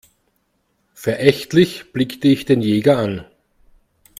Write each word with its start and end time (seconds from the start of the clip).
Verächtlich 0.95 1.93
blickte 1.93 2.27
ich 2.27 2.45
den 2.45 2.61
Jäger 2.63 2.97
an. 2.97 3.27